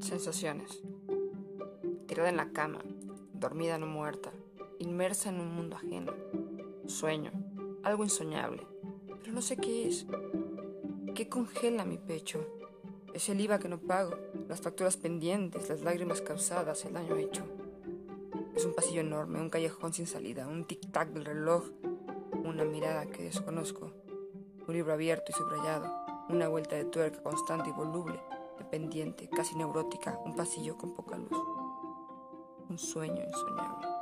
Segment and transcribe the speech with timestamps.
[0.00, 0.82] Sensaciones.
[2.06, 2.78] Tirada en la cama,
[3.34, 4.32] dormida no muerta,
[4.78, 6.14] inmersa en un mundo ajeno.
[6.86, 7.30] Sueño,
[7.82, 8.66] algo insoñable,
[9.20, 10.06] pero no sé qué es.
[11.14, 12.44] ¿Qué congela mi pecho?
[13.12, 14.16] Es el IVA que no pago,
[14.48, 17.44] las facturas pendientes, las lágrimas causadas, el daño hecho.
[18.56, 21.64] Es un pasillo enorme, un callejón sin salida, un tic-tac del reloj,
[22.42, 23.92] una mirada que desconozco,
[24.66, 25.92] un libro abierto y subrayado,
[26.30, 28.18] una vuelta de tuerca constante y voluble,
[28.60, 31.32] dependiente, casi neurótica, un pasillo con poca luz,
[32.68, 33.99] un sueño insoñable.